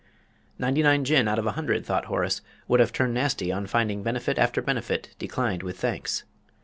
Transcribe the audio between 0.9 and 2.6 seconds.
Jinn out of a hundred," thought Horace,